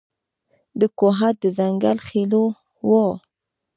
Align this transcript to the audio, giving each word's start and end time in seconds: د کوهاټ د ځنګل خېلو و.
د 0.79 0.81
کوهاټ 0.97 1.35
د 1.43 1.45
ځنګل 1.57 1.97
خېلو 2.07 2.43
و. 2.87 2.89